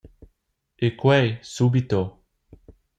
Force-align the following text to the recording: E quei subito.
E 0.85 0.87
quei 1.01 1.27
subito. 1.55 2.01